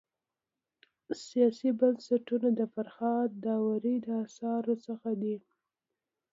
سیاسي 1.25 1.69
بنسټونه 1.79 2.47
د 2.59 2.61
فرهاد 2.73 3.29
داوري 3.45 3.95
د 4.05 4.07
اثارو 4.23 4.75
څخه 4.85 5.09
دی. 5.21 5.35